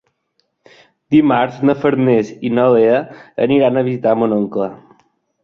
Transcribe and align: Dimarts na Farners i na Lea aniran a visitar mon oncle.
Dimarts 1.15 1.59
na 1.69 1.75
Farners 1.83 2.31
i 2.49 2.51
na 2.59 2.65
Lea 2.77 2.97
aniran 3.49 3.79
a 3.83 3.87
visitar 3.91 4.17
mon 4.25 4.37
oncle. 4.41 4.73